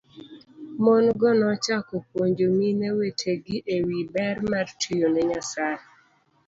[0.83, 5.83] Mon go nochako puonjo mine wetegi e wi ber mar tiyo ne Nyasaye